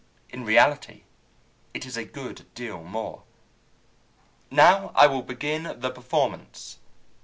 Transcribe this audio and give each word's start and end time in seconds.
In 0.31 0.43
reality 0.43 1.03
it 1.75 1.85
is 1.85 1.95
a 1.95 2.03
good 2.05 2.51
deal 2.55 2.81
more. 2.83 3.21
"Now 4.49 4.91
I 4.95 5.05
will 5.05 5.21
begin 5.21 5.79
the 5.79 5.91
performance." 5.91 6.79